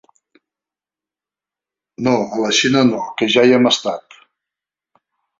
[2.07, 4.17] «No, a la Xina no, que ja hi hem estat».